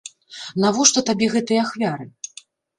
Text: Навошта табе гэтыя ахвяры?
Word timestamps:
Навошта 0.63 1.05
табе 1.11 1.29
гэтыя 1.35 1.59
ахвяры? 1.69 2.11